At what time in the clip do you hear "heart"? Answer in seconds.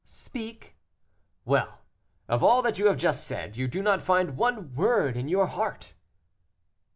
5.45-5.93